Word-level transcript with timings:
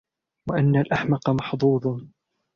وَأَنَّ 0.49 0.75
الْأَحْمَقَ 0.75 1.29
مَحْظُوظٌ 1.29 2.05